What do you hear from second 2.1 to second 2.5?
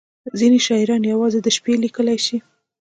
شي.